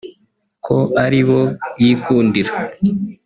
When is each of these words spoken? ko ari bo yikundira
ko 0.65 0.77
ari 1.03 1.21
bo 1.27 1.41
yikundira 1.83 2.51